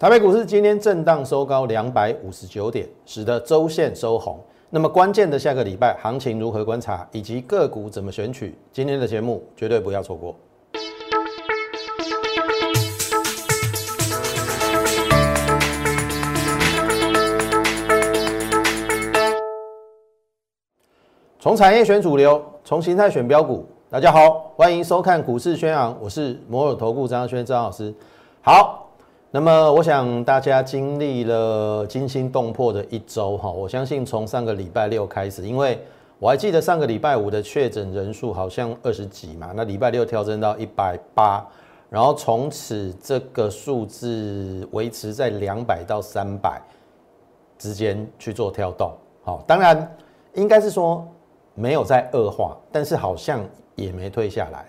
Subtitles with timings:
[0.00, 4.40] 台北股市今天震荡收高两百五十九点，使得周线收红。
[4.70, 10.34] 那么关键的下个礼拜行情如何观察，以及个股怎么选取，今天的节目绝对不要错过。
[21.38, 23.66] 从产业选主流，从形态选标股。
[23.90, 27.94] 大家好，欢迎收看股市宣扬，我是摩尔投顾张轩张老师。
[28.40, 28.86] 好。
[29.32, 35.78] 那么，我想大家经历了惊心动魄的一周哈，我相信从上个礼拜六开始，因为
[36.18, 41.46] 我还记得上个礼拜五的确诊人数好像二十几嘛，那礼拜六跳增到一百八，
[41.88, 46.60] 然后从此这个数字维持在两百到三百
[47.56, 48.90] 之间去做跳动。
[49.22, 49.96] 好，当然
[50.34, 51.06] 应该是说
[51.54, 53.40] 没有在恶化，但是好像
[53.76, 54.66] 也没退下来。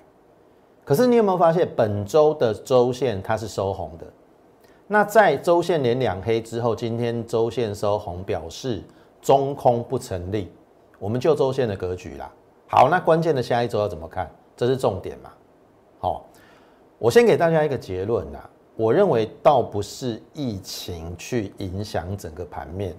[0.85, 4.05] 可是你有没有发现本周的周线它是收红的？
[4.93, 8.83] 那在周线连两黑之后，今天周线收红，表示
[9.21, 10.51] 中空不成立。
[10.99, 12.29] 我们就周线的格局啦。
[12.67, 14.29] 好，那关键的下一周要怎么看？
[14.57, 15.31] 这是重点嘛？
[15.99, 16.25] 好，
[16.99, 18.49] 我先给大家一个结论啦。
[18.75, 22.93] 我认为倒不是疫情去影响整个盘面。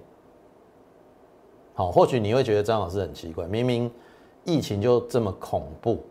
[1.75, 3.91] 好，或许你会觉得张老师很奇怪，明明
[4.45, 6.03] 疫情就这么恐怖，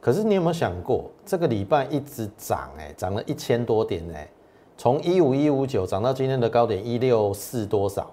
[0.00, 4.28] 可是你有没有想过，这个礼拜一直涨，哎，涨了一千多点，哎。
[4.76, 8.10] 从一五一五九涨到今天的高点一六四多少，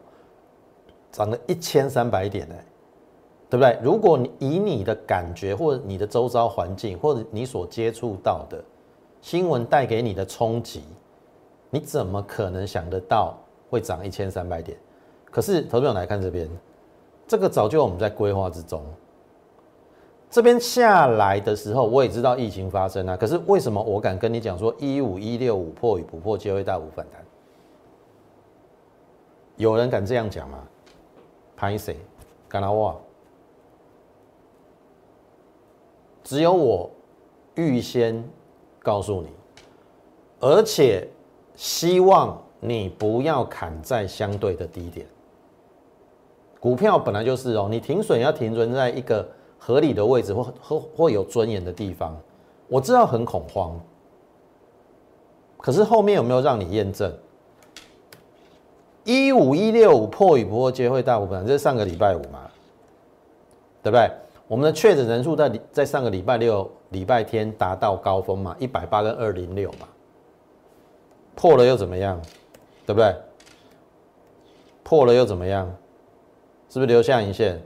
[1.11, 2.55] 涨了一千三百点呢，
[3.49, 3.77] 对不对？
[3.83, 8.63] 如果你以你的感觉，或者你的周遭环境，或者你所接触到的
[9.21, 10.83] 新闻带给你的冲击，
[11.69, 13.37] 你怎么可能想得到
[13.69, 14.77] 会涨一千三百点？
[15.29, 16.49] 可是投资者来看这边，
[17.27, 18.81] 这个早就我们在规划之中。
[20.33, 23.15] 这边下来的时候，我也知道疫情发生啊。
[23.15, 27.23] 可是为什么我敢跟你讲说一五一六五破与不破皆会大幅反弹？
[29.57, 30.57] 有人敢这样讲吗？
[31.55, 31.97] 拍谁？
[32.49, 32.95] 敢拉哇？
[36.23, 36.89] 只有我
[37.53, 38.27] 预先
[38.79, 39.27] 告诉你，
[40.39, 41.07] 而且
[41.55, 45.05] 希望你不要砍在相对的低点。
[46.59, 49.23] 股票本来就是哦，你停损要停存在一个。
[49.65, 52.19] 合理的位置或或或有尊严的地方，
[52.67, 53.79] 我知道很恐慌，
[55.57, 57.09] 可是后面有没有让你验证？
[59.05, 62.51] 一五一六五破与不破皆会大部分，这是上个礼拜五嘛，
[63.81, 64.11] 对不对？
[64.49, 69.87] 我们的确诊人数在在上个礼拜六、礼拜天达到高峰嘛，一百八跟二零六嘛，
[71.35, 72.21] 破了又怎么样？
[72.85, 73.15] 对不对？
[74.83, 75.73] 破了又怎么样？
[76.69, 77.61] 是不是留下影线？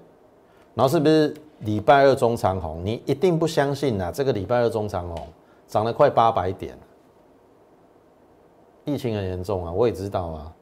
[0.76, 1.34] 然后是不是？
[1.60, 4.12] 礼拜二中长红，你一定不相信呐！
[4.14, 5.28] 这个礼拜二中长红
[5.68, 6.78] 涨了快八百点，
[8.86, 10.54] 疫情很严重啊，我也知道啊，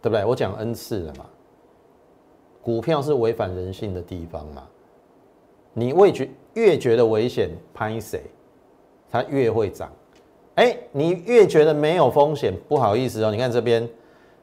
[0.00, 0.24] 对不对？
[0.24, 1.26] 我讲 N 次了嘛，
[2.62, 4.62] 股票是违反人性的地方嘛，
[5.72, 8.22] 你越觉越觉得危险，拍谁，
[9.10, 9.90] 它越会涨。
[10.54, 13.88] 哎，你越觉得没有风险，不好意思哦，你看这边，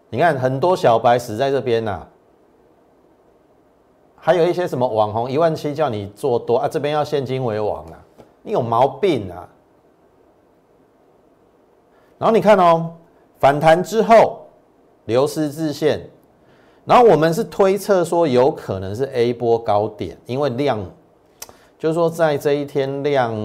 [0.10, 2.06] 你看很多小白死在这边呐。
[4.24, 7.98] 还有一些什么网红一万七叫你做多啊，这边要现金为王啊，
[8.44, 9.50] 你有毛病啊！
[12.20, 12.92] 然后你看哦，
[13.40, 14.46] 反弹之后
[15.06, 16.08] 流失日线，
[16.86, 20.80] 然后我们是推测说有可能是 A 波高点，因为量
[21.80, 23.36] 就是说在这一天量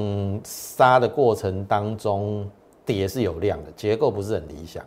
[0.44, 2.46] 杀的过程当中
[2.84, 4.84] 跌是有量的，结构不是很理想。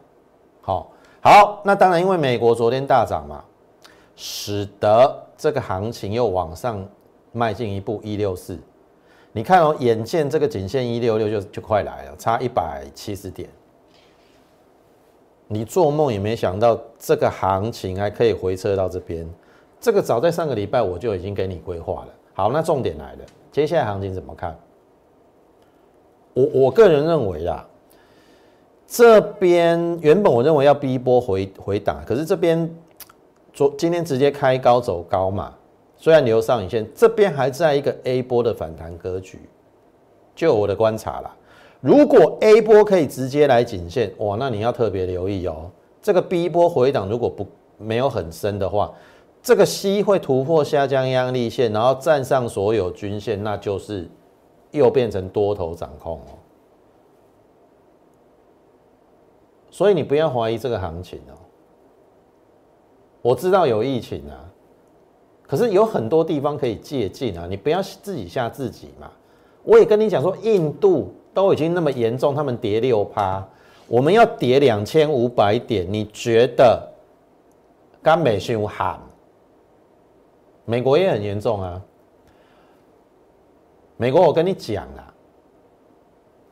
[0.62, 3.44] 好，好，那当然因为美国昨天大涨嘛，
[4.16, 5.26] 使得。
[5.40, 6.86] 这个行情又往上
[7.32, 8.60] 迈进一步，一六四，
[9.32, 13.48] 你看哦，眼见这个颈线一六六就就快来了，差一百七十点，
[15.48, 19.26] 你做梦也没想到这个行情还可以回撤到这边，
[19.80, 22.10] 这个早在上个礼拜我就已经给你规划了。
[22.34, 23.20] 好，那重点来了，
[23.50, 24.54] 接下来行情怎么看？
[26.34, 27.66] 我我个人认为啊，
[28.86, 32.70] 这边原本我认为要逼波回回打，可是这边。
[33.60, 35.54] 昨今天直接开高走高嘛，
[35.98, 39.38] 虽然留上影线，这边还在一个 A 波的反弹格局。
[40.34, 41.36] 就我的观察啦，
[41.82, 45.70] 如果 A 波可以直接来颈线，哇，那你要特别留意哦。
[46.02, 47.46] 这个 B 波回档如果不
[47.78, 48.94] 没有很深的话，
[49.44, 54.08] 这个 C 会突破下降压力线，然后站上所有均线，那就是
[54.72, 56.40] 又变成多头掌控哦。
[59.70, 61.36] 所以你不要怀疑这个行情哦。
[63.22, 64.40] 我知道有疫情啊，
[65.46, 69.12] 可是有很多地方可以借鉴啊，你不要自己吓自己嘛。
[69.64, 73.46] 我也跟你讲说，印度都已经那么严重，他们跌六趴，
[73.88, 76.90] 我们要跌两千五百点，你觉得
[78.02, 79.00] 甘美逊喊？
[80.66, 81.82] 美国也很严重啊。
[83.98, 85.14] 美国，我跟你讲啊，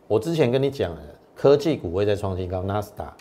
[0.08, 1.02] 我之前跟你讲了，
[1.34, 3.16] 科技股会在创新高，纳斯达、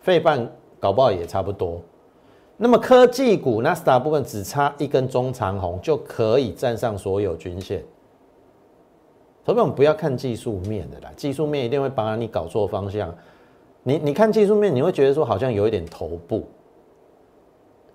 [0.00, 0.50] 费半
[0.84, 1.80] 搞不好也差不多。
[2.58, 7.82] 那么科技股纳斯达部分只差一根中长红就可以站上所有均线。
[9.46, 13.14] 投资们不要看技术面的啦，技术面一定会帮你搞错方向。
[13.82, 16.44] 你你看技术面，你会觉得说好像有一点头部。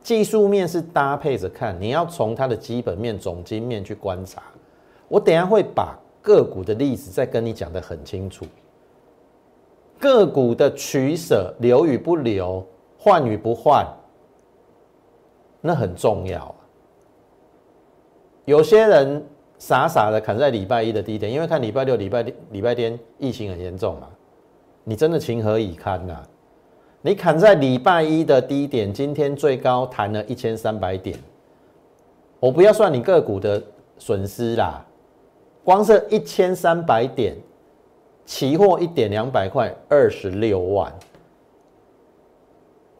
[0.01, 4.41] 技术面是搭配着看，你要从它的基本面、总经面去观察。
[5.07, 8.47] 我等下会把个股的例子再跟你讲的很清楚。
[9.99, 12.65] 个股的取舍，留与不留，
[12.99, 13.87] 换与不换，
[15.61, 16.53] 那很重要。
[18.45, 19.25] 有些人。
[19.61, 24.07] 傻傻的砍在礼拜一的低点，因为看礼拜六、礼拜礼拜天疫情很严重嘛，
[24.85, 26.23] 你真的情何以堪呐？
[27.01, 31.19] 你砍在礼拜一的低点，今天最高弹了一千三百点，
[32.39, 33.61] 我不要算你个股的
[33.97, 34.81] 损失啦，
[35.61, 37.35] 光是一千三百点，
[38.25, 40.89] 期货一点两百块，二十六万，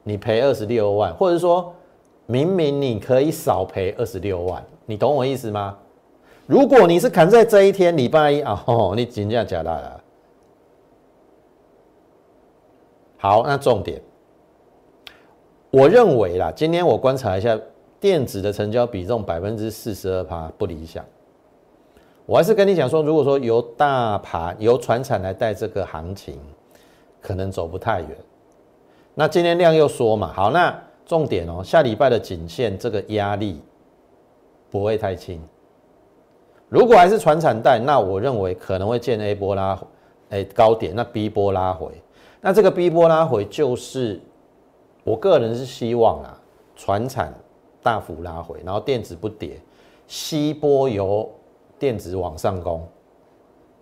[0.04, 1.74] 你赔二十六万，或者说
[2.25, 5.78] 明明你可以少赔二十六万，你懂我意思吗？
[6.48, 10.04] 如果你是砍在这一天礼拜一啊， 哦，你真正假大了。
[13.18, 14.01] 好，那重点，
[15.69, 17.60] 我认为啦，今天我观察一下
[18.00, 21.06] 电子的成交比重百分之四十二趴不理想。
[22.25, 26.40] 我还是跟你讲说，如果说由大盘由船产来带这个行情，
[27.22, 28.10] 可能走不太远。
[29.19, 30.74] 那今天量又缩嘛，好，那
[31.06, 33.62] 重点哦，下礼拜的颈线这个压力
[34.71, 35.42] 不会太轻。
[36.69, 39.77] 如果还是传产带，那我认为可能会见 A 波拉，
[40.30, 41.92] 哎高点，那 B 波拉回，
[42.39, 44.21] 那这个 B 波拉回就是
[45.04, 46.39] 我个人是希望啊，
[46.77, 47.33] 传产
[47.83, 49.60] 大幅拉回，然后电子不跌
[50.07, 51.30] ，C 波由
[51.77, 52.88] 电子往上攻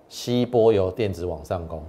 [0.09, 1.83] ，C 波由电子往上攻，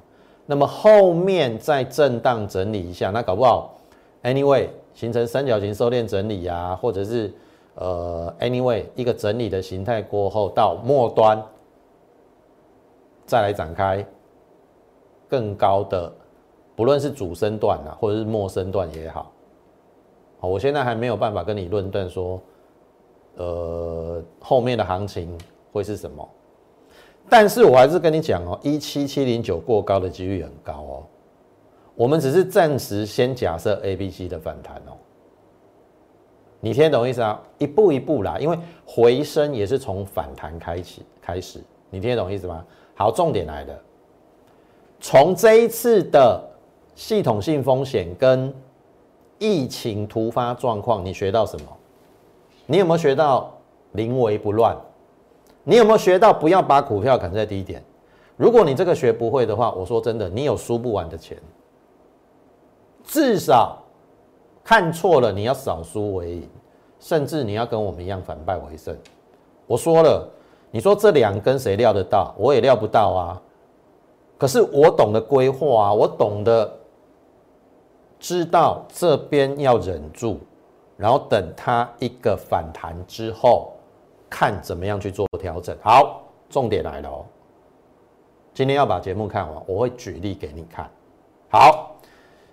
[0.50, 3.76] 那么后面再震荡整理一下，那搞不好
[4.22, 7.30] Anyway 形成三角形收敛整理啊，或者是。
[7.80, 11.40] 呃，anyway，一个整理的形态过后，到末端
[13.24, 14.04] 再来展开
[15.28, 16.12] 更高的，
[16.74, 19.30] 不论是主升段啊，或者是末升段也好，
[20.40, 22.40] 好，我现在还没有办法跟你论断说，
[23.36, 25.38] 呃，后面的行情
[25.72, 26.28] 会是什么，
[27.28, 31.02] 但是我还是跟你讲哦，一七七零九过高的几率很高哦，
[31.94, 34.96] 我们只是暂时先假设 A、B、C 的反弹哦。
[36.60, 37.40] 你听懂意思啊？
[37.58, 41.62] 一步一步啦，因为回升也是从反弹开启开始。
[41.90, 42.64] 你听懂意思吗？
[42.94, 43.78] 好，重点来了，
[44.98, 46.42] 从这一次的
[46.96, 48.52] 系统性风险跟
[49.38, 51.66] 疫情突发状况，你学到什么？
[52.66, 53.56] 你有没有学到
[53.92, 54.76] 临危不乱？
[55.68, 57.84] 你有没有学到不要把股票砍在低点？
[58.38, 61.36] 如果你这个学不会的话，我说真的，你有输不完的钱，
[63.04, 63.76] 至少。
[64.64, 66.48] 看错了，你要少输为赢，
[67.00, 68.96] 甚至你要跟我们一样反败为胜。
[69.66, 70.26] 我说了，
[70.70, 72.34] 你说这两根谁料得到？
[72.38, 73.42] 我也料不到啊。
[74.38, 76.70] 可是我懂得规划啊，我懂得
[78.18, 80.38] 知道这边要忍住，
[80.96, 83.72] 然后等它一个反弹之后，
[84.28, 85.76] 看怎么样去做调整。
[85.82, 87.24] 好，重点来了哦。
[88.54, 90.88] 今天要把节目看完，我会举例给你看。
[91.48, 91.94] 好。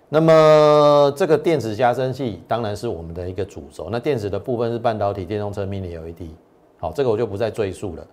[0.08, 3.88] 那么这个电子加深器当然是我们的一个主轴。
[3.90, 6.28] 那电子的部分是半导体、电动车、mini LED。
[6.78, 8.06] 好，这个我就不再赘述了。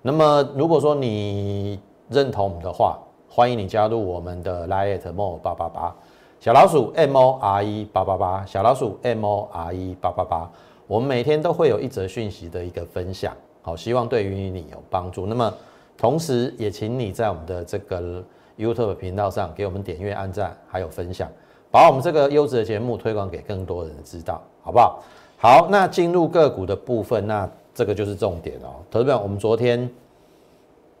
[0.00, 5.96] 那么如果说你认同的话，欢迎你加入我们的 Lite More 八八八
[6.38, 10.48] 小老鼠 M O R E 八八八小老鼠 M O R E 八八八。
[10.90, 13.32] 我们每天都会有一则讯息的一个分享，
[13.62, 15.24] 好，希望对于你有帮助。
[15.24, 15.54] 那么
[15.96, 18.20] 同时也请你在我们的这个。
[18.58, 21.26] YouTube 频道上给我们点阅、按赞，还有分享，
[21.70, 25.02] 把我们这个优质的节目推广给更多人知道，好不好？
[25.38, 28.84] 好，那进入个股的部分，那这个就是重点哦。
[28.90, 29.90] 投资者，我们昨天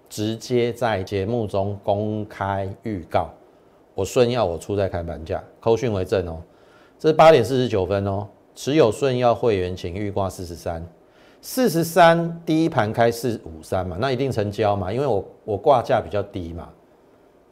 [0.08, 3.28] 直接在节目中公开预告，
[3.94, 6.38] 我顺要我出在开盘价，扣讯为证哦。
[6.98, 8.26] 这是八点四十九分哦，
[8.60, 10.86] 持有顺要会员请预挂四十三，
[11.40, 16.68] 四十三第一盘开四五三嘛，那一定成交嘛，因为我我挂价比较低嘛。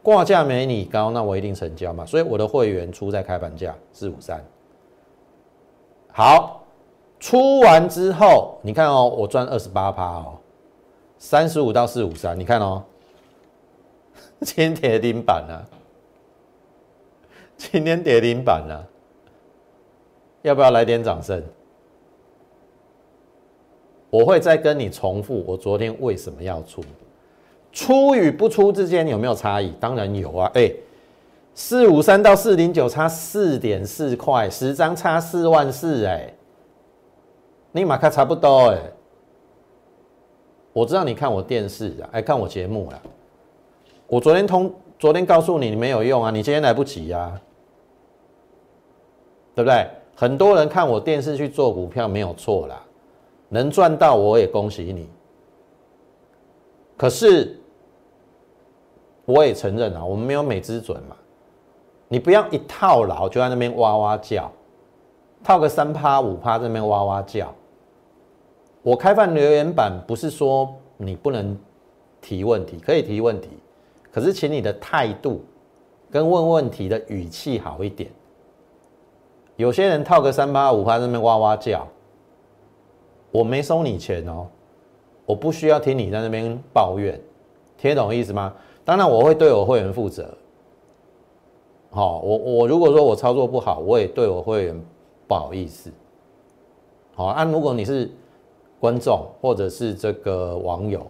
[0.03, 2.05] 挂价没你高，那我一定成交嘛。
[2.05, 4.45] 所以我的会员出在开盘价四五三。
[6.13, 6.63] 好，
[7.19, 10.37] 出完之后，你看哦，我赚二十八趴哦，
[11.17, 12.85] 三十五到四五三，你看哦，
[14.43, 15.65] 今天跌停板啊，
[17.57, 18.87] 今天跌停板了，
[20.43, 21.43] 要不要来点掌声？
[24.11, 26.83] 我会再跟你重复，我昨天为什么要出？
[27.71, 29.71] 出与不出之间有没有差异？
[29.79, 30.51] 当然有啊！
[30.55, 30.73] 哎，
[31.55, 36.33] 四五三到四零九差四点四块，十张差四万四，哎，
[37.73, 38.79] 你马看差不多哎。
[40.73, 42.99] 我知道你看我电视啊，哎看我节目啦。
[44.07, 47.39] 我昨天通，昨天告诉你你没有用啊，你今天来不及呀，
[49.55, 49.87] 对不对？
[50.21, 52.83] 很多人看我电视去做股票没有错啦。
[53.49, 55.09] 能赚到我也恭喜你，
[56.97, 57.57] 可是
[59.25, 61.15] 我也承认啊，我们没有美之准嘛。
[62.09, 64.51] 你不要一套牢就在那边哇哇叫，
[65.45, 67.55] 套个三趴五趴在那边哇哇叫。
[68.83, 71.57] 我开放留言板不是说你不能
[72.21, 73.51] 提问题，可以提问题，
[74.11, 75.45] 可是请你的态度
[76.11, 78.11] 跟问问题的语气好一点。
[79.59, 81.85] 有些人套个三八五趴在那边哇哇叫。
[83.33, 84.47] 我没收你钱哦，
[85.27, 87.21] 我不需要听你在那边抱怨，
[87.77, 88.55] 听懂意思吗？
[88.85, 90.33] 当然我会对我会员负责。
[91.91, 94.81] 好，我我如果说我操作不好，我也对我会员
[95.27, 95.91] 不好意思。
[97.17, 98.09] 好，按如果你是
[98.79, 101.05] 观众或者是这个网友，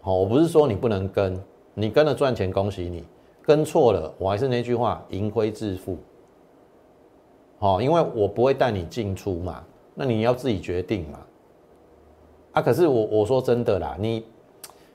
[0.00, 1.40] 好，我不是说你不能跟，
[1.72, 3.04] 你跟了赚钱恭喜你，
[3.42, 5.96] 跟错了我还是那句话，盈亏自负。
[7.58, 9.62] 哦，因为我不会带你进出嘛。
[9.94, 11.18] 那你要自己决定嘛，
[12.52, 12.62] 啊！
[12.62, 14.24] 可是我我说真的啦，你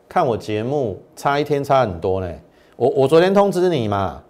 [0.08, 2.34] 看我节目差一天差很多呢。
[2.78, 4.24] 我我昨天通知你嘛，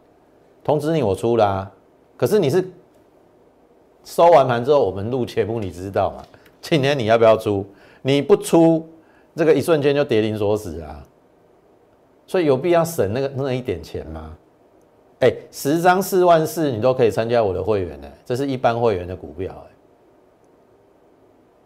[0.63, 1.72] 通知你我出啦。
[2.18, 2.68] 可是你是
[4.04, 6.24] 收完盘之后我们录节目，你知道吗？
[6.60, 7.63] 今天你要不要出？
[8.02, 8.84] 你不出，
[9.36, 11.06] 这个一瞬间就跌停锁死啊！
[12.25, 14.36] 所以有必要省那个那一点钱吗？
[15.24, 19.72] 哎，十张四万四，你都可以参加我的会员呢，这是一般会员的股票哎。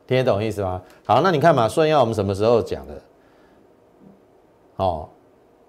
[0.06, 0.80] 听得懂意思吗？
[1.04, 2.94] 好，那你看嘛，顺耀我们什么时候讲的？
[4.76, 5.10] 哦，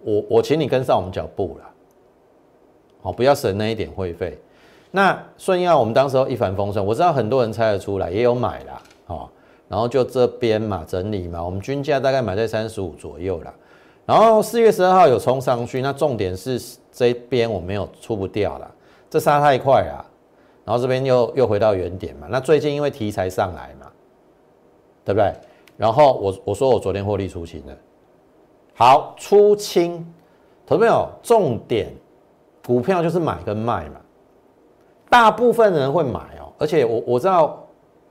[0.02, 1.64] 我我请你跟上我们脚步了，
[3.00, 4.38] 哦，不要省那一点会费。
[4.90, 9.30] 那顺耀我们当时候一帆风顺，我知道很多人猜得出来，也有买啦，哦，
[9.66, 13.54] 然后就这边嘛整理嘛，我们均价大概买在三十五左右啦。
[14.04, 16.58] 然后四月十二号有冲上去，那重点是
[16.98, 18.74] 这边我没有出不掉了，
[19.08, 20.04] 这杀太快了，
[20.64, 22.26] 然后这边又又回到原点嘛。
[22.28, 23.86] 那最近因为题材上来嘛。
[25.04, 25.32] 对不对？
[25.78, 27.74] 然后我我说我昨天获利出清了，
[28.74, 30.06] 好出清，
[30.66, 31.90] 投资朋友，重点
[32.66, 33.98] 股票就是买跟卖嘛，
[35.08, 37.66] 大部分人会买哦，而且我我知道，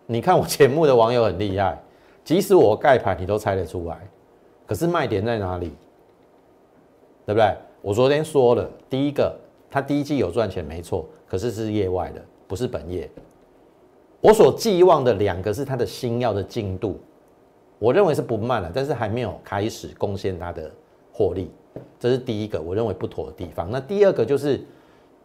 [0.08, 1.80] 你看我节目的网友很厉害，
[2.24, 4.00] 即使我盖牌你都猜得出来，
[4.66, 5.72] 可是卖点在哪里？
[7.28, 7.56] 对不对？
[7.82, 9.34] 我昨天说了，第一个，
[9.70, 13.10] 他第一季有赚钱没错，可是是业外的，不是本业。
[14.20, 17.00] 我所寄望的两个是它的新药的进度，
[17.78, 20.72] 我认为是不慢了，但是还没有开始贡献它的
[21.14, 21.52] 获利，
[22.00, 23.70] 这是第一个我认为不妥的地方。
[23.70, 24.60] 那第二个就是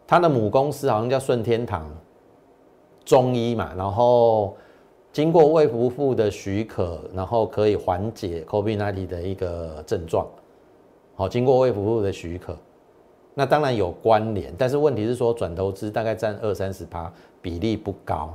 [0.06, 1.90] 它的母公司好像叫顺天堂
[3.02, 4.54] 中医嘛，然后
[5.10, 10.26] 经过胃不腹的许可，然后可以缓解 COVID-19 的一个症状，
[11.22, 12.58] 好，经过胃不腹的许可，
[13.32, 18.34] 那当然有关联，但是问题是说转投资大概占二三十趴，比例不高。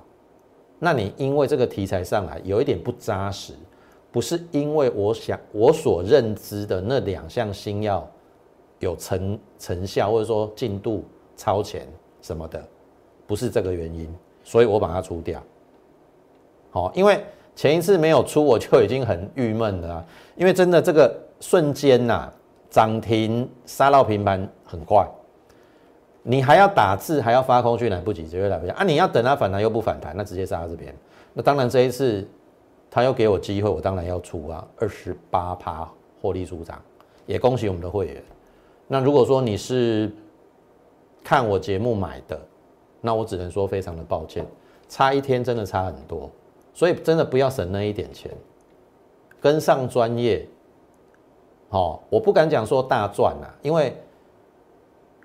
[0.80, 3.52] 那你因为这个题材上来有一点不扎实，
[4.10, 8.10] 不是因为我想我所认知的那两项新药
[8.80, 11.04] 有成成效，或者说进度
[11.36, 11.86] 超前
[12.22, 12.66] 什么的，
[13.26, 14.10] 不是这个原因，
[14.46, 15.44] 所以我把它出掉。
[16.72, 17.22] 好，因为
[17.54, 20.06] 前一次没有出，我就已经很郁闷了，
[20.38, 22.32] 因为真的这个瞬间呐，
[22.70, 25.08] 涨停杀到平盘很快。
[26.24, 28.84] 你还要打字，还要发空去来不及，直接来不及啊！
[28.84, 30.94] 你要等它反弹又不反弹，那直接杀到这边。
[31.34, 32.28] 那当然这一次
[32.92, 35.90] 他又给我机会，我当然要出啊，二十八趴
[36.22, 36.82] 获利出场，
[37.26, 38.22] 也恭喜我们的会员。
[38.90, 40.12] 那如果说你是
[41.24, 42.38] 看我节目买的，
[43.00, 44.46] 那我只能说非常的抱歉，
[44.90, 46.30] 差一天真的差很多，
[46.74, 48.30] 所以真的不要省那一点钱，
[49.40, 50.46] 跟上专业。
[51.70, 53.96] 哦，我不敢讲说大赚啊，因为。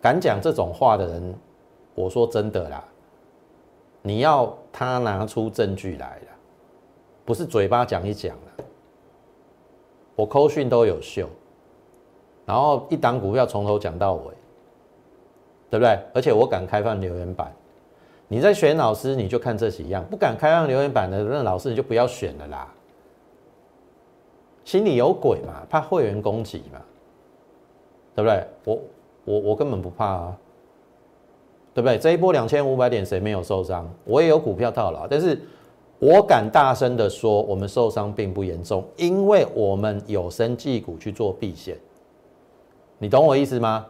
[0.02, 1.34] 敢讲这种话的人，
[1.94, 2.82] 我说真的啦，
[4.02, 6.32] 你要他拿出证据来了，
[7.24, 8.64] 不是嘴巴讲一讲了。
[10.16, 11.28] 我扣讯都有秀，
[12.44, 14.34] 然后一档股票从头讲到尾，
[15.70, 15.96] 对不对？
[16.12, 17.52] 而且我敢开放留言板，
[18.26, 22.74] 你在选老师你就看这几样，不敢开放留言板的那老师你就不要选了啦。
[24.64, 26.80] 心里有鬼嘛，怕会员攻击嘛，
[28.14, 28.46] 对不对？
[28.64, 28.78] 我。
[29.24, 30.36] 我我根本不怕啊！
[31.72, 31.96] 对不对？
[31.96, 33.88] 这一波两千五百点谁没有受伤？
[34.02, 35.40] 我也有股票套牢，但是
[36.00, 41.78] 我敢大声的说，我们受伤并不严重，因为我们有生技股去做避险。
[42.98, 43.86] 你懂我意思吗？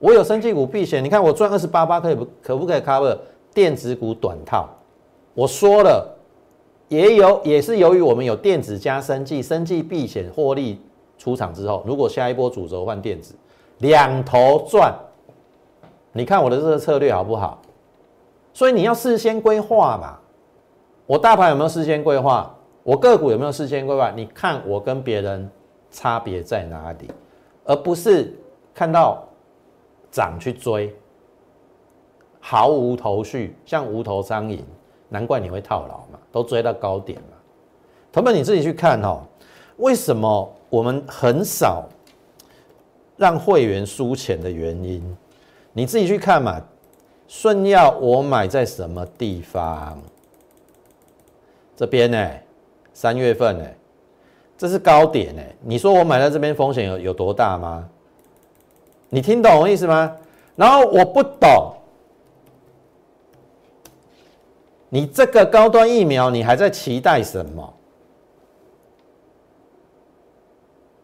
[0.00, 3.16] 我有生技股避险，你看我赚二十八八，可以不可不可以 cover
[3.54, 4.68] 电子股短套？
[5.34, 6.15] 我说了，
[6.88, 10.80] 也有也是由于我们有电子加生技，生技避险获利
[11.18, 13.34] 出场之后，如果下一波主轴换电子，
[13.78, 14.94] 两头赚。
[16.12, 17.60] 你看我的这个策略好不好？
[18.52, 20.18] 所以你要事先规划嘛。
[21.06, 22.54] 我大盘有没有事先规划？
[22.82, 24.10] 我个股有没有事先规划？
[24.12, 25.50] 你看我跟别人
[25.90, 27.10] 差别在哪里，
[27.64, 28.34] 而不是
[28.72, 29.22] 看到
[30.10, 30.94] 涨去追，
[32.40, 34.60] 毫无头绪，像无头苍蝇。
[35.08, 37.36] 难怪你会套牢嘛，都追到高点了。
[38.12, 39.26] 同们你自己去看哈，
[39.78, 41.88] 为什么我们很少
[43.16, 45.02] 让会员输钱的原因？
[45.72, 46.60] 你自己去看嘛，
[47.26, 49.98] 顺要我买在什么地方？
[51.74, 52.30] 这边呢，
[52.92, 53.64] 三月份呢，
[54.58, 55.42] 这是高点呢。
[55.62, 57.88] 你说我买在这边风险有有多大吗？
[59.08, 60.14] 你听懂我意思吗？
[60.54, 61.75] 然后我不懂，
[64.88, 67.74] 你这个高端疫苗，你还在期待什么？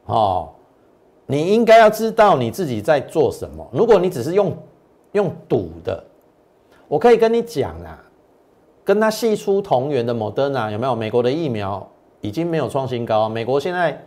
[0.07, 0.49] 哦。
[1.25, 3.67] 你应该要知道你自己在做什么。
[3.73, 4.55] 如果你只是用
[5.13, 6.03] 用赌的，
[6.89, 7.99] 我可以跟你讲啊，
[8.85, 10.95] 跟他系出同源的 Moderna 有没有？
[10.95, 11.89] 美国的疫苗
[12.21, 13.99] 已经没有创新高，美国现在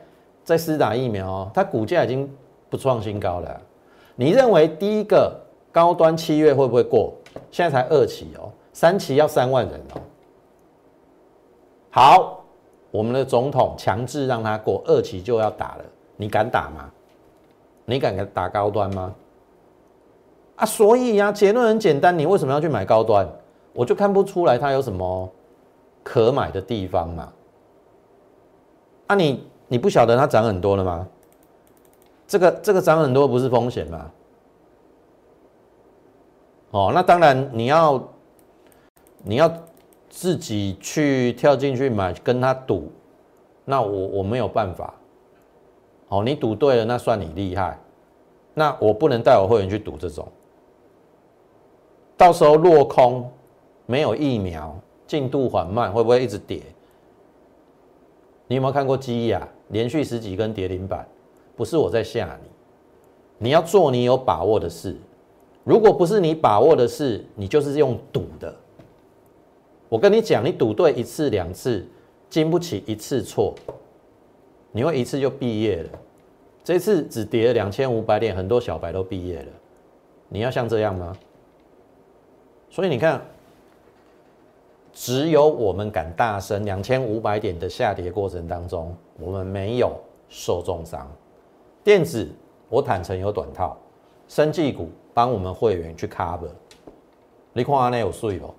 [0.43, 2.29] 在施打疫苗，它股价已经
[2.69, 3.61] 不创新高了。
[4.15, 5.35] 你认为第一个
[5.71, 7.11] 高端七月会不会过？
[7.49, 10.01] 现在才二期哦，三期要三万人哦。
[11.89, 12.43] 好，
[12.91, 15.85] 我们的总统强制让他过二期就要打了，
[16.17, 16.91] 你敢打吗？
[17.85, 19.15] 你敢打高端吗？
[20.57, 23.25] 啊，所以呀，结论很简单，你为什么要去买高端？
[23.71, 25.31] 我就看不出来它有什么
[26.03, 27.31] 可买的地方嘛。
[29.07, 31.07] 啊，你你不晓得它涨很多了吗？
[32.27, 34.11] 这个这个涨很多不是风险吗？
[36.71, 38.03] 哦，那当然你要
[39.27, 39.51] 你要
[40.07, 42.91] 自己去跳进去买，跟他赌，
[43.65, 44.93] 那我我没有办法。
[46.09, 47.79] 哦，你赌对了，那算你厉害。
[48.53, 50.27] 那我不能带我会员去赌这种，
[52.15, 53.29] 到时候落空，
[53.87, 56.61] 没有疫苗，进度缓慢，会不会一直跌？
[58.47, 61.05] 你有没有看过基亚连续十几根跌停板？
[61.55, 62.49] 不是我在吓你，
[63.39, 64.95] 你要做你有把握的事。
[65.63, 68.55] 如果不是你把握的事，你就是用赌的。
[69.95, 71.87] 我跟你讲，你赌对一次两次，
[72.29, 73.55] 经不起一次错。
[74.73, 75.89] 你会一次就毕业了，
[76.65, 79.47] 这次只跌了两千五百点，很多小白都毕业了。
[80.27, 81.15] 你要像这样吗？
[82.69, 83.21] 所以你看，
[84.91, 91.09] 只有我们敢大声，两千五百点的下跌过程当中，我们没有受重伤。
[91.85, 92.29] 电子，
[92.67, 93.77] 我坦诚有短套，
[94.27, 96.49] 生技股帮我们会员去 cover。
[97.53, 98.53] 你看阿内有税不？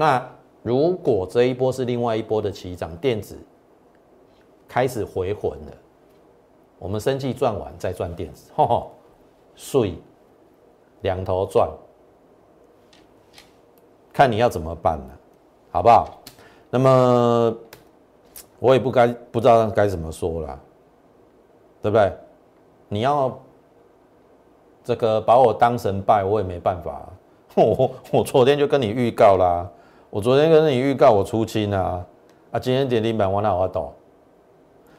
[0.00, 0.26] 那
[0.62, 3.38] 如果这一波是另外一波的起涨，电子。
[4.66, 5.72] 开始回魂了，
[6.78, 8.90] 我们生计赚完再赚电子，吼吼，
[9.56, 9.96] 税
[11.02, 11.68] 两头赚，
[14.12, 15.12] 看你要怎么办呢？
[15.72, 16.22] 好不好？
[16.70, 17.54] 那么
[18.60, 20.60] 我也不该不知道该怎么说了，
[21.82, 22.12] 对不对？
[22.88, 23.36] 你要
[24.84, 27.06] 这个把我当神拜，我也没办法。
[27.56, 29.68] 我我昨天就跟你预告啦，
[30.10, 32.04] 我昨天跟你预告我出清啊，
[32.50, 33.92] 啊，今天点零板我哪我懂？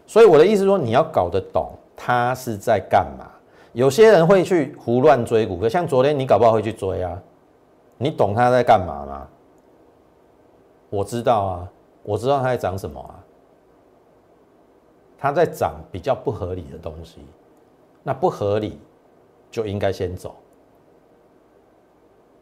[0.08, 3.30] 所以我的意思说，你要搞得懂他是在干嘛。
[3.74, 7.22] 有些人会去胡乱追股，可像昨天你搞不好会去追啊。
[7.98, 9.28] 你懂他在干嘛吗？
[10.90, 11.72] 我知道啊，
[12.04, 13.16] 我知道他在涨什么啊。
[15.18, 17.20] 他在涨比较不合理的东西，
[18.02, 18.80] 那不合理
[19.52, 20.36] 就应该先走。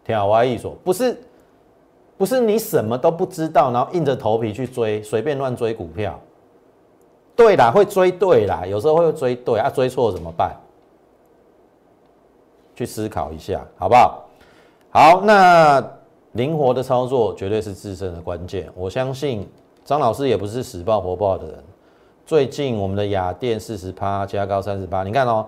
[0.06, 1.22] 听我意思说，不是
[2.20, 6.20] 不是你什么都不知道，然后硬着头皮去追，随便乱追股票。
[7.34, 10.54] 对啦，会追对啦，有时候会追对啊，追错怎么办？
[12.76, 14.26] 去思考一下，好不好？
[14.92, 15.82] 好，那
[16.34, 18.70] 灵活的操作绝对是自身的关键。
[18.76, 19.50] 我相信
[19.86, 21.64] 张老师也不是死抱活抱的人。
[22.26, 25.48] 最近我们的雅电四十趴加高三十八，你看哦，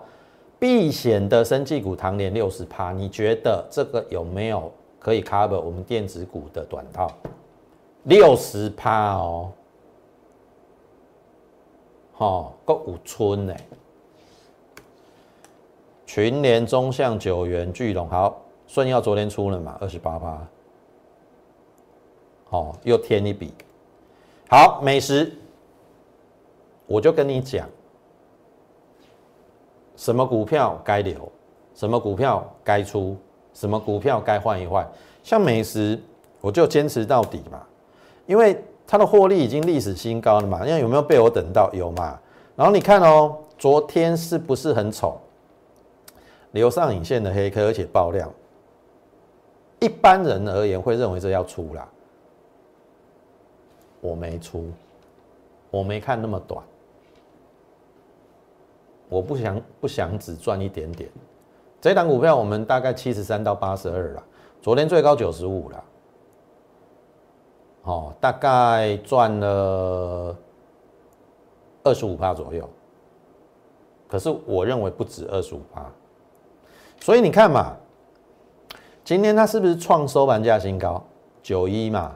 [0.58, 7.12] 避险的生技股唐联六十趴，你觉得这个有没有可以 cover 我们电子股的短套？
[8.04, 9.52] 六十趴哦。
[12.18, 13.56] 哦，够五村呢。
[16.06, 20.48] 群联、中向、九元、巨龙，好，顺耀昨天出了嘛，二十八趴，
[22.50, 23.54] 哦，又添一笔。
[24.50, 25.34] 好，美食，
[26.86, 27.68] 我就跟你讲，
[29.96, 31.32] 什么股票该留，
[31.74, 33.16] 什么股票该出，
[33.54, 34.88] 什么股票该换一换。
[35.24, 36.00] 像美食，
[36.40, 37.62] 我就坚持到底嘛，
[38.26, 40.62] 因为它的获利已经历史新高了嘛。
[40.66, 41.72] 那有没有被我等到？
[41.74, 42.20] 有嘛？
[42.56, 45.20] 然后你看哦，昨天是不是很丑？
[46.52, 48.30] 留上影线的黑科，而且爆量。
[49.80, 51.88] 一般人而言会认为这要出啦。
[54.02, 54.70] 我没出，
[55.70, 56.64] 我没看那么短，
[59.08, 61.10] 我不想不想只赚一点点。
[61.82, 64.24] 这档股票我们大概七十三到八十二了，
[64.62, 65.84] 昨天最高九十五了，
[67.82, 70.38] 哦，大概赚了
[71.84, 72.70] 二十五趴左右。
[74.08, 75.84] 可是我认为不止二十五趴，
[77.00, 77.76] 所以你看嘛，
[79.04, 81.04] 今天它是不是创收盘价新高
[81.42, 82.16] 九一嘛？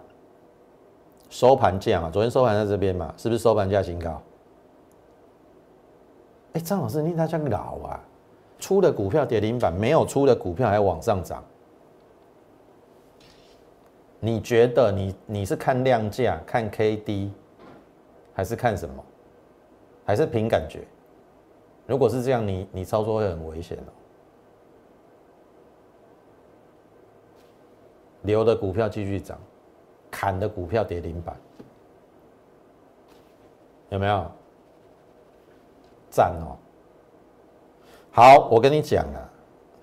[1.30, 4.21] 收盘价嘛，昨天收盘在这边嘛，是不是收盘价新高？
[6.54, 7.99] 哎，张老师，你他像老啊，
[8.65, 11.43] 出的股票跌停板，没有出的股票还往上涨。
[14.19, 17.32] 你觉得你你是看量价、看 K D，
[18.34, 19.06] 还是看什么？
[20.04, 20.80] 还是凭感觉？
[21.86, 23.93] 如果是这样，你你操作会很危险哦。
[28.23, 29.38] 留的股票继续涨。
[30.10, 31.36] 砍的股票跌停板，
[33.89, 34.25] 有没有？
[36.10, 36.58] 赞哦！
[38.15, 39.19] 好，我跟你讲啊，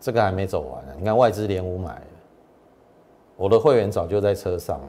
[0.00, 0.94] 这个还没走完呢。
[0.96, 2.00] 你看外资连五买，
[3.36, 4.88] 我的会员早就在车上了，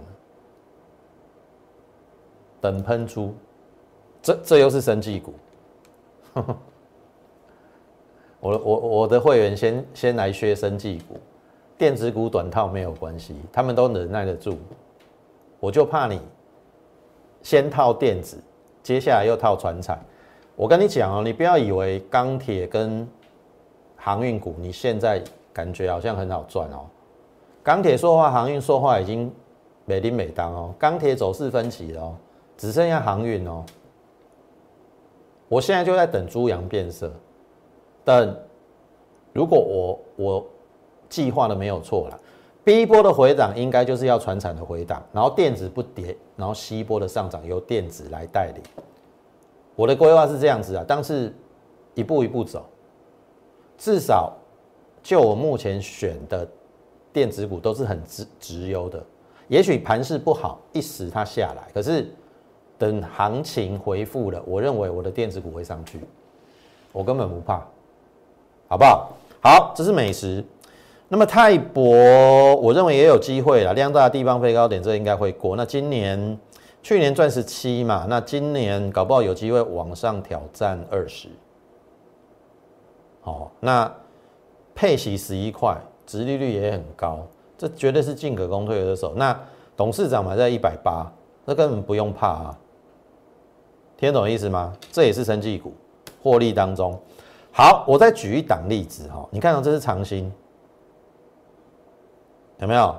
[2.62, 3.36] 等喷出。
[4.22, 5.34] 这这又是生技股，
[8.40, 11.18] 我我我的会员先先来削生技股，
[11.78, 14.58] 电子股短套没有关系，他们都忍耐得住。
[15.60, 16.22] 我就怕你
[17.42, 18.38] 先套电子，
[18.82, 20.00] 接下来又套船产。
[20.56, 23.06] 我跟你讲哦，你不要以为钢铁跟
[24.04, 26.86] 航运股，你现在感觉好像很好赚哦。
[27.64, 29.32] 钢铁说话，航运说话，已经
[29.86, 30.76] 美丁美当哦。
[30.78, 32.14] 钢铁走势分歧哦，
[32.58, 33.64] 只剩下航运哦。
[35.48, 37.10] 我现在就在等猪羊变色，
[38.04, 38.38] 等
[39.32, 40.46] 如果我我
[41.08, 42.20] 计划的没有错了。
[42.66, 48.62] 第一波的回档应该就是要船产的回档，然后电子不跌，然后 C 一波的上涨由电子来带领。
[49.76, 51.34] 我的规划是这样子啊，但是
[51.94, 52.66] 一步一步走，
[53.78, 54.34] 至少
[55.02, 56.48] 就我目前选的
[57.12, 59.04] 电子股都是很直直优的。
[59.50, 62.10] 也许盘势不好，一时它下来，可是
[62.78, 66.00] 等行情回复了，我认为我的电子股会上去，
[66.92, 67.62] 我根本不怕，
[68.70, 69.10] 好不好？
[69.42, 70.44] 好，这是美食。
[71.10, 75.56] 那么泰博，我认为也有机会了，量大的地方飞高点，这应该会过。
[75.56, 76.40] 那今年
[76.82, 81.28] 去年赚十七嘛，那今年搞不好有机会往上挑战二十。
[83.24, 83.92] 好，那
[84.76, 87.26] 配息十一块，殖利率也很高，
[87.58, 89.14] 这绝对是进可攻退可守。
[89.16, 89.38] 那
[89.76, 91.12] 董事长买在一百八，
[91.46, 92.60] 那根本不用怕啊。
[93.96, 94.74] 听懂意思吗？
[94.92, 95.74] 这也是生技股
[96.22, 97.00] 获利当中。
[97.54, 100.30] 好，我再举一档例子哈，你看到这是长兴。
[102.60, 102.96] 有没有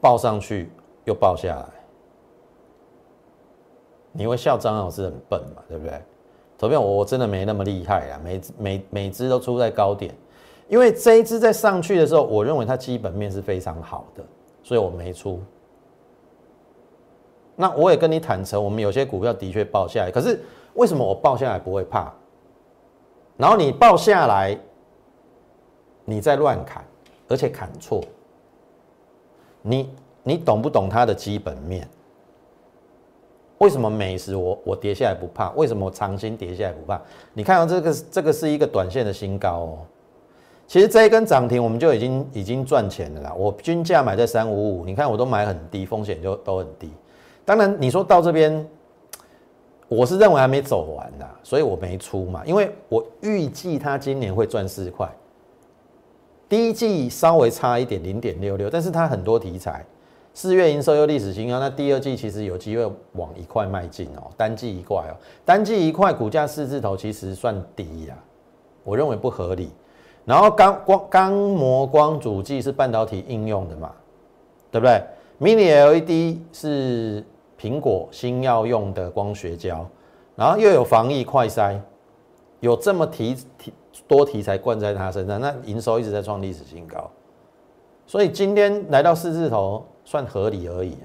[0.00, 0.70] 报上去
[1.04, 1.66] 又报下来？
[4.10, 5.62] 你会笑张老师很笨嘛？
[5.68, 6.02] 对不对？
[6.62, 10.14] 投票我真的没那么厉害啊，每每每只都出在高点，
[10.68, 14.22] 因为这一只在上去的时候，我认为它基本面是非常好的，
[14.62, 15.40] 所以我没出。
[17.56, 20.40] 那我也跟你坦诚，我们有些股票的确报下来，可是
[20.74, 22.12] 为什么我报下来不会怕？
[23.36, 24.56] 然后你报下来，
[26.04, 26.84] 你再乱砍。
[27.28, 28.00] 而且砍错，
[29.62, 29.90] 你
[30.22, 31.88] 你懂不懂它的基本面？
[33.62, 35.50] 为什么美食我我跌下来不怕？
[35.50, 37.00] 为什么长兴跌下来不怕？
[37.32, 39.78] 你看到这个这个是一个短线的新高哦。
[40.66, 43.32] 其实这一根涨停我们就已经已经赚钱了啦。
[43.38, 46.90] 我均价买在三五五，你看我都买很低，风险就都很低。
[47.44, 48.66] 当然你说到这边，
[49.86, 55.08] 我是认为还没走完的，所以我没出嘛，因为我预计它今年会赚四块。
[56.48, 59.86] 第一季稍微差一点零点六六，但是它很多题材，
[60.34, 65.14] 四月营收又历史新高，那第二季其实有机会往一块迈进哦，单季一块哦，
[65.44, 68.16] 单季一块股价四字头其实算低呀，
[68.84, 69.70] 我认为不合理。
[70.24, 73.92] 然后钢光钢模光主机是半导体应用的嘛，
[74.70, 75.02] 对不对
[75.40, 77.24] ？Mini LED 是
[77.60, 79.86] 苹果新要用的光学胶，
[80.36, 81.78] 然后又有防疫快筛，
[82.60, 83.72] 有这么题题。
[84.08, 87.10] 多题材灌在他身上，那营收一直在创历史新高，
[88.06, 90.96] 所以今天来到四字头算合理而已。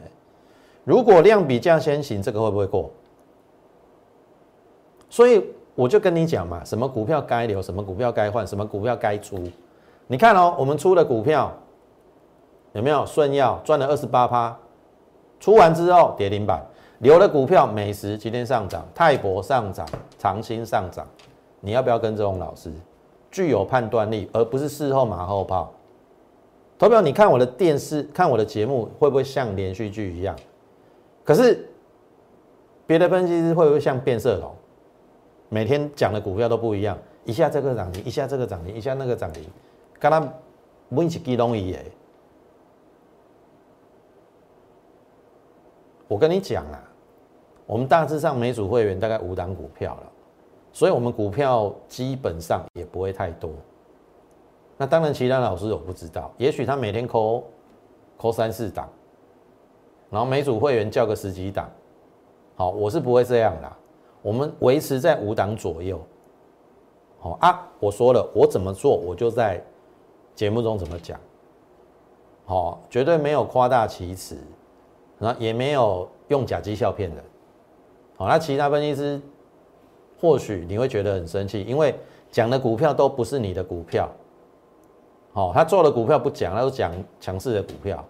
[0.83, 2.89] 如果量比价先行，这个会不会过？
[5.10, 5.43] 所以
[5.75, 9.38] 我就跟你讲嘛，什么股票该留，什么股票该换，什么股票该出。
[10.07, 11.53] 你看哦，我们出的股票
[12.73, 14.57] 有没有顺药赚了二十八趴？
[15.39, 16.65] 出完之后跌停板，
[16.99, 21.05] 留的股票美食今天上涨，泰博上涨，长兴上涨。
[21.60, 22.71] 你要不要跟这种老师
[23.29, 25.71] 具有判断力，而不是事后马后炮？
[26.77, 30.35] 投票，你看我的电视，看我的节目，会不会像连续剧一样？
[31.23, 31.67] 可是
[32.85, 34.55] 别的分析师会不会像变色龙？
[35.49, 39.43] 每天讲的股票都不一样，一下这个涨停，一下这个涨停，一下那个涨停，
[39.99, 40.19] 跟他
[40.89, 41.81] 每一支都一样。
[46.07, 46.83] 我跟你讲啊，
[47.65, 50.11] 我们大致上每组会员大概五档股票了，
[50.71, 53.51] 所以我们股票基本上也不会太多。
[54.77, 57.43] 那当然，其他老师我不知道，也许他每天扣
[58.15, 58.87] 扣三四档，
[60.09, 61.69] 然后每组会员叫个十几档，
[62.55, 63.71] 好，我是不会这样的。
[64.21, 65.99] 我们维持在五档左右，
[67.19, 69.63] 好啊，我说了，我怎么做，我就在
[70.35, 71.19] 节目中怎么讲，
[72.45, 74.37] 好，绝对没有夸大其词，
[75.17, 77.23] 那也没有用假绩效骗人，
[78.17, 79.21] 好，那其他分析师
[80.19, 81.95] 或许你会觉得很生气，因为
[82.29, 84.09] 讲的股票都不是你的股票，
[85.38, 88.04] 哦，他做的股票不讲，他都讲强势的股票，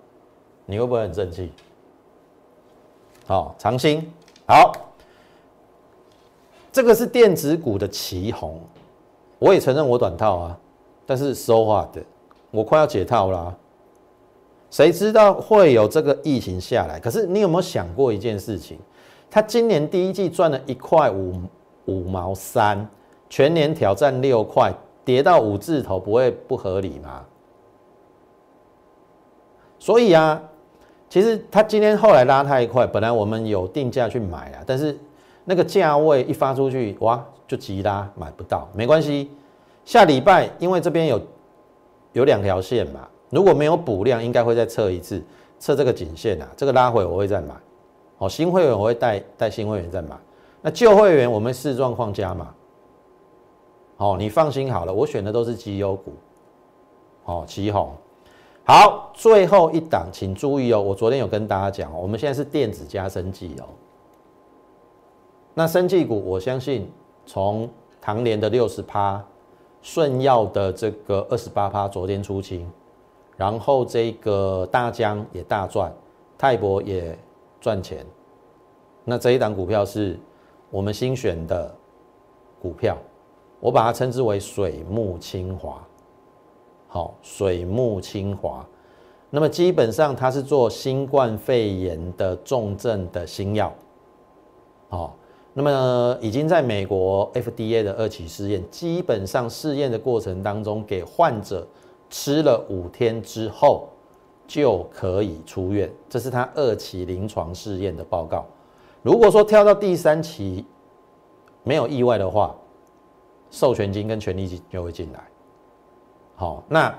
[0.66, 1.52] 你会不会很生气？
[3.26, 4.10] 好，长兴，
[4.48, 4.72] 好。
[6.72, 8.62] 这个是电子股的旗红，
[9.40, 10.58] 我也承认我短套啊，
[11.06, 12.02] 但是说话的，
[12.50, 13.54] 我快要解套了。
[14.72, 16.98] 谁知道会有这个疫情下来？
[16.98, 18.80] 可是你有没有想过一件事情？
[19.30, 21.42] 他今年第一季赚了一块五
[21.88, 22.88] 五毛三，
[23.30, 24.72] 全年挑战六块，
[25.08, 27.24] 跌到五字头，不会不合理吗？
[29.80, 30.41] 所以啊，
[31.10, 34.98] 其实他今天后来拉太快，本来我们有定价去买啊，但是。
[35.50, 39.32] 那个价位一发出去，哇，就急拉，买不到，没关系。
[39.86, 41.22] 下礼拜因为这边有
[42.12, 45.24] 有两条线嘛，如果没有补量，应该会再测一次，
[45.58, 47.56] 测这个颈线啊，这个拉回我会再买。
[48.17, 50.17] 哦，新会员我会带带新会员再买，
[50.62, 52.54] 那旧会员我们视状况加码。
[53.97, 56.13] 哦，你放心好了，我选的都是绩优股。
[57.25, 57.91] 哦，旗红。
[58.63, 63.65] 好，最后一档，请注意哦，我昨天有跟大家讲，我们现在是电子加升绩哦。
[65.53, 66.91] 那生技股，我相信
[67.25, 69.23] 从唐联的六十趴，
[69.81, 72.69] 顺药的这个二十八趴，昨天出清，
[73.36, 75.91] 然后这个大江也大赚，
[76.38, 77.17] 泰博也
[77.60, 78.05] 赚钱。
[79.03, 80.19] 那这一档股票是
[80.69, 81.73] 我们新选的
[82.62, 82.97] 股票，
[83.60, 85.86] 我把它称之为水木清华。
[86.88, 88.65] 好，水木清华，
[89.30, 93.74] 那么基本上它是做新冠肺炎的重症的新药，
[94.89, 95.15] 好。
[95.54, 101.67] 那么已经在美国 FDA 的二期试验，基本上试验的过程当中，给患者
[102.12, 103.89] 吃了五天之后
[104.46, 108.46] 就可以出院，这是他二期临床试验的报告。
[109.02, 110.63] 如果说跳到第三期
[111.63, 112.56] 没有意外的话，
[113.49, 115.23] 授权金跟权利金就会进来。
[116.36, 116.93] 好，那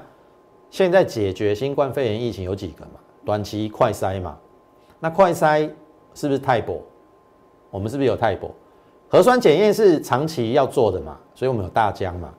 [0.71, 2.93] 现在解决新冠肺炎疫情有几个嘛？
[3.25, 4.37] 短期快筛嘛？
[5.01, 5.71] 那快筛
[6.15, 6.83] 是不是太薄？
[7.71, 8.51] 我们是不是有泰博
[9.09, 11.19] 核酸检验是长期要做的嘛？
[11.35, 12.33] 所以我们有大疆嘛？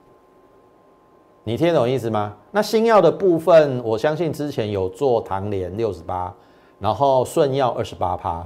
[1.43, 2.35] 你听懂意思吗？
[2.51, 6.33] 那新药的部分，我相信之前有做唐联六十八，
[6.79, 8.45] 然后顺药二十八趴。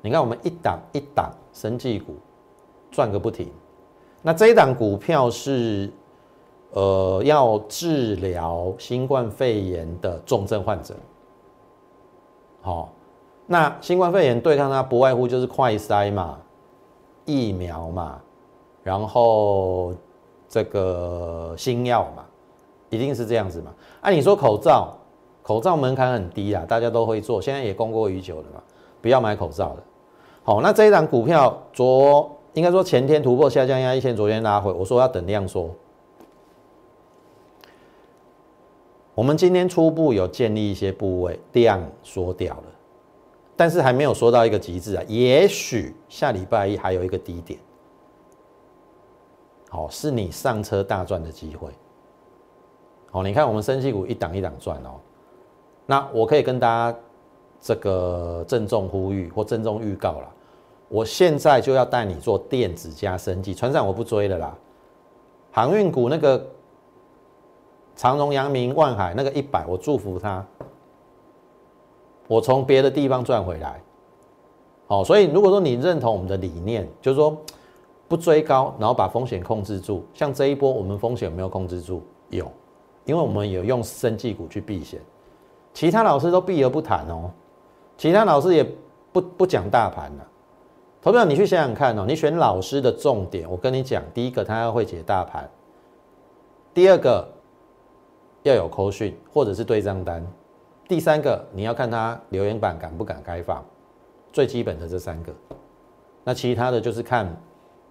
[0.00, 2.14] 你看我们一档一档生技股
[2.90, 3.48] 赚个不停。
[4.22, 5.92] 那这一档股票是
[6.70, 10.94] 呃要治疗新冠肺炎的重症患者，
[12.60, 12.88] 好。
[13.44, 16.38] 那新冠肺炎对抗它不外乎就是快筛嘛、
[17.26, 18.18] 疫苗嘛，
[18.84, 19.92] 然后
[20.48, 22.24] 这个新药嘛，
[22.88, 23.74] 一定是这样子嘛。
[24.00, 24.96] 按你说口罩，
[25.42, 28.62] 口罩门槛很低啊，大家都会做，现在也供过于求了嘛，
[29.02, 29.82] 不要买口罩了。
[30.44, 35.70] 好，那这一档股票昨应该说前天突破下降压一线，昨天拉回，我说要等量缩。
[39.14, 42.64] 我们今天初步有建立一些部位，量缩掉了。
[43.56, 47.60] 但是还没有说到一个极致啊，也许下礼拜一还有一个低点，
[49.68, 51.70] 好，是你上车大赚的机会。
[53.10, 54.98] 好，你看我们升息股一档一档赚哦，
[55.86, 56.98] 那我可以跟大家
[57.60, 60.34] 这个郑重呼吁或郑重预告了，
[60.92, 64.54] 我现在就要带你做电子加升级，船长我不追了啦，
[65.50, 66.46] 航运股那个
[67.96, 70.44] 长荣、阳明、万海那个一百，我祝福他，
[72.28, 73.80] 我从别的地方赚回来。
[74.86, 77.34] 好，所以如果说你认同我们的理念，就是说
[78.06, 80.04] 不追高，然后把风险控制住。
[80.12, 82.02] 像这一波，我们风险有没有控制住？
[82.28, 82.52] 有，
[83.06, 85.00] 因为我们有用生技股去避险，
[85.72, 87.30] 其他老师都避而不谈哦。
[87.96, 88.62] 其他老师也
[89.10, 90.28] 不不讲大盘了。
[91.02, 95.50] 投票，你去想想看哦，你选老师的重点，我跟你讲，第一个他要会解大盘，
[96.72, 97.26] 第二个
[98.44, 100.24] 要有扣讯或者是对账单，
[100.86, 103.64] 第三个你要看他留言板敢不敢开放，
[104.32, 105.32] 最基本的这三个，
[106.22, 107.36] 那其他的就是看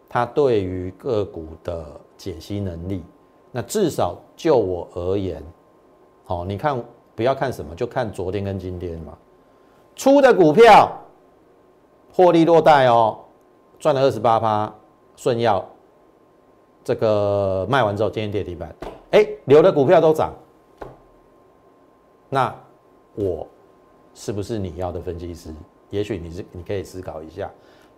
[0.08, 3.04] 他对于个股的解析能力。
[3.52, 5.43] 那至少就我而言，
[6.24, 6.82] 好，你看
[7.13, 9.17] 不要看什么，就看昨天跟今天嘛，
[9.97, 10.97] 出的股票。
[12.13, 13.17] 获利落袋哦，
[13.80, 14.74] 赚了二十八趴，
[15.15, 15.65] 顺药
[16.84, 18.76] 这个卖完之后，今天跌停板，
[19.12, 20.34] 哎，留的股票都涨，
[22.28, 22.54] 那
[23.15, 23.47] 我
[24.13, 25.54] 是不是你要的分析师？
[25.89, 27.50] 也许你是，你可以思考一下，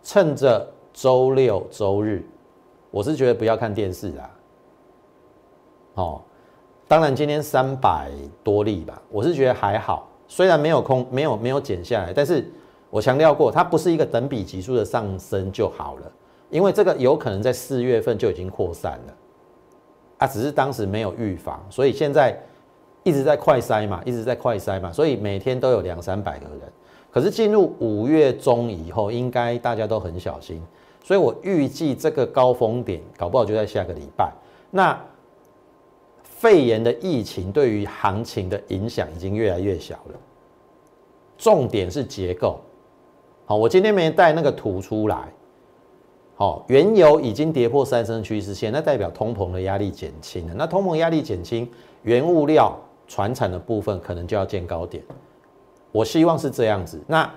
[0.04, 2.24] 趁着周六周日，
[2.92, 4.30] 我是觉得不要看电视啦。
[5.96, 6.22] 哦，
[6.88, 8.12] 当然今天三百
[8.44, 12.48] 多例吧，我是觉得还好，虽然没有空，没有没有减下来，但是。
[12.94, 16.12] 我强调过，它不是一个等比级数的上升就好了，
[16.52, 19.14] 因为这个有可能在四月份就已经扩散了，
[20.20, 22.40] 啊，只是当时没有预防，所以现在
[23.02, 26.72] 一直在快筛嘛，一直在快筛嘛，所以每天都有两三百个人。
[27.10, 30.62] 可是进入五月中以后，应该大家都很小心，
[31.04, 34.32] 所以我预计这个高峰点搞不好就在下个礼拜。
[34.70, 34.96] 那
[36.22, 40.20] 肺炎的疫情对于行情的影响已经越来越小了，
[41.40, 42.60] 重点是结构。
[43.46, 45.32] 好，我今天没带那个图出来。
[46.36, 50.54] 好，原油已经跌破三升趋势线，那代表通膨的压力减轻了。
[50.58, 51.70] 那通膨压力减轻，
[52.02, 52.76] 原物料、
[53.08, 55.04] 船产的部分可能就要见高点。
[55.92, 57.00] 我希望是这样子。
[57.06, 57.30] 那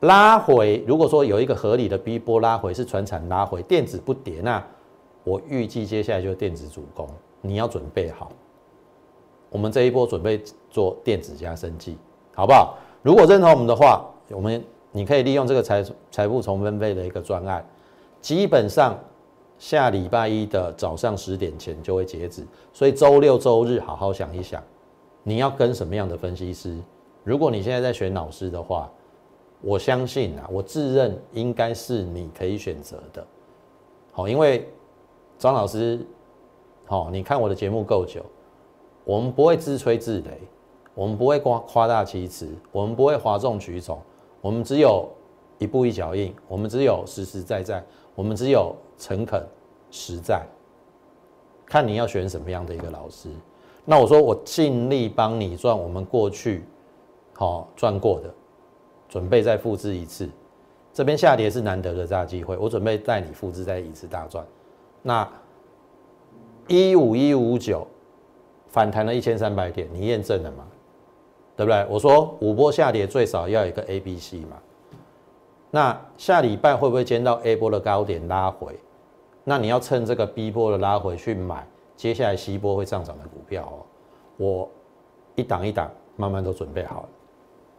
[0.00, 4.62] 拉回，如果说有一个合理的 B 波拉回，是船产拉回，电子不跌，那
[5.22, 7.06] 我预计接下来就是电子主攻，
[7.42, 8.32] 你要准备好。
[9.50, 11.96] 我们这一波准备做电子加升技，
[12.34, 12.76] 好不好？
[13.02, 14.62] 如果认同我们的话，我们。
[14.96, 17.66] 你可以利用这个财财富重分配的一个专案，
[18.20, 18.96] 基本上
[19.58, 24.62] 下礼拜一的早上十点前就会截止，所以周六周日好好想一想，
[25.24, 26.78] 你要跟什么样的分析师？
[27.24, 28.88] 如果你现在在选老师的话，
[29.62, 33.26] 我相信啊，我自认应该是你可以选择的。
[34.12, 34.68] 好，因为
[35.36, 36.06] 张老师，
[36.86, 38.24] 好，你看我的节目够久，
[39.04, 40.38] 我们不会自吹自擂，
[40.94, 44.00] 我们不会夸夸大其词，我们不会哗众取宠。
[44.44, 45.08] 我们只有
[45.56, 47.82] 一步一脚印，我们只有实实在在，
[48.14, 49.42] 我们只有诚恳
[49.90, 50.42] 实在。
[51.64, 53.30] 看你要选什么样的一个老师，
[53.86, 56.62] 那我说我尽力帮你赚我们过去
[57.32, 58.28] 好赚过的，
[59.08, 60.28] 准备再复制一次。
[60.92, 64.46] 这边下跌是难得的大机会，我准备带你复制再一次大赚。
[65.00, 65.26] 那
[66.68, 67.86] 一五一五九
[68.68, 70.66] 反弹了一千三百点，你验证了吗？
[71.56, 71.86] 对不对？
[71.88, 74.56] 我说五波下跌最少要有一个 A、B、C 嘛。
[75.70, 78.78] 那下礼拜会不会见到 A 波的高点拉回？
[79.44, 83.76] 那你要趁这个 B 波的拉回去买接下来 C 波会上涨的股票哦。
[84.36, 84.68] 我
[85.34, 87.08] 一档一档慢慢都准备好了，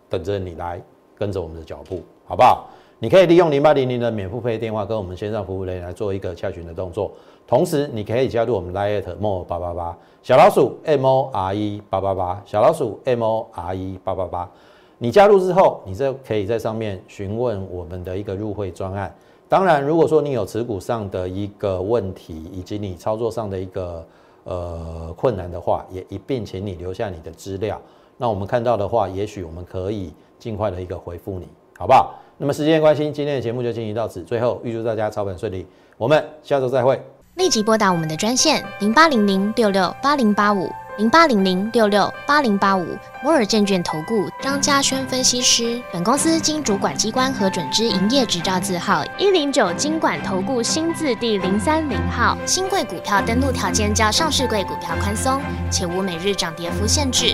[0.10, 0.82] 等着你来
[1.18, 2.68] 跟着我们的脚步，好不好？
[3.00, 7.12] 你可以利用零八零零的免付费电话跟我们线上服务人员来做一个洽询的动作。
[7.46, 14.50] 同时，你可以加入我们 Lite More 八八八小老鼠 M O R E 八八八小老鼠 M O R E 八八八。
[14.98, 19.14] 你加入之后，你这可以在上面询问我们的一个入会专案。
[19.48, 24.04] 当然，如果说你有持股上的一个问题，以及你操作上的一个
[24.46, 27.80] 呃困难的话，也一并请你留下你的资料。
[28.18, 32.16] 那我们看到的话，也许我们可以尽快的一个回复你，好不好？
[32.38, 34.22] 那么时间关系，今天的节目就进行到此。
[34.24, 35.66] 最后，预祝大家操盘顺利，
[35.98, 37.02] 我们下周再会。
[37.36, 42.86] 立即拨打我们的专线零八零零六六八零八五零八零零六六八零八五
[43.22, 45.82] 摩尔证券投顾张嘉轩分析师。
[45.92, 52.38] 本公司经主管机关核准之营业执照字号一零九金管投顾新字第零三零号。
[52.46, 57.34] 新贵股票登录条件较上市贵股票宽松，且无每日涨跌幅限制。